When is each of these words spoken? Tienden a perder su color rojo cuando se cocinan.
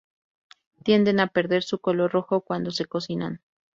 Tienden 0.83 1.19
a 1.19 1.27
perder 1.27 1.61
su 1.61 1.77
color 1.77 2.11
rojo 2.11 2.41
cuando 2.41 2.71
se 2.71 2.85
cocinan. 2.85 3.39